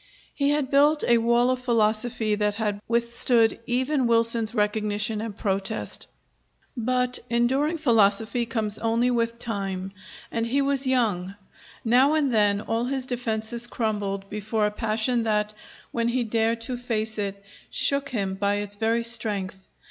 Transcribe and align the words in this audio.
He 0.33 0.49
had 0.49 0.71
built 0.71 1.03
a 1.07 1.19
wall 1.19 1.51
of 1.51 1.59
philosophy 1.61 2.33
that 2.33 2.55
had 2.55 2.81
withstood 2.87 3.59
even 3.67 4.07
Wilson's 4.07 4.55
recognition 4.55 5.21
and 5.21 5.37
protest. 5.37 6.07
But 6.75 7.19
enduring 7.29 7.77
philosophy 7.77 8.47
comes 8.47 8.79
only 8.79 9.11
with 9.11 9.37
time; 9.37 9.91
and 10.31 10.47
he 10.47 10.59
was 10.59 10.87
young. 10.87 11.35
Now 11.85 12.15
and 12.15 12.33
then 12.33 12.61
all 12.61 12.85
his 12.85 13.05
defenses 13.05 13.67
crumbled 13.67 14.27
before 14.27 14.65
a 14.65 14.71
passion 14.71 15.21
that, 15.21 15.53
when 15.91 16.07
he 16.07 16.23
dared 16.23 16.61
to 16.61 16.77
face 16.77 17.19
it, 17.19 17.43
shook 17.69 18.09
him 18.09 18.33
by 18.33 18.55
its 18.55 18.77
very 18.77 19.03
strength. 19.03 19.67